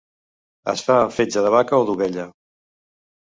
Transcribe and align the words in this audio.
Es 0.71 0.81
fa 0.87 0.95
amb 1.01 1.13
fetge 1.17 1.43
de 1.47 1.51
vaca 1.55 1.81
o 1.83 1.85
d'ovella. 1.91 2.27